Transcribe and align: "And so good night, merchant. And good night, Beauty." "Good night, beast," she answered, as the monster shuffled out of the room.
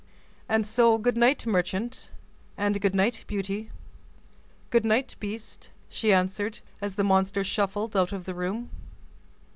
"And 0.49 0.65
so 0.65 0.97
good 0.97 1.15
night, 1.15 1.45
merchant. 1.45 2.09
And 2.57 2.81
good 2.81 2.95
night, 2.95 3.23
Beauty." 3.27 3.69
"Good 4.71 4.83
night, 4.83 5.15
beast," 5.19 5.69
she 5.89 6.11
answered, 6.11 6.61
as 6.81 6.95
the 6.95 7.03
monster 7.03 7.43
shuffled 7.43 7.95
out 7.95 8.11
of 8.11 8.25
the 8.25 8.33
room. 8.33 8.71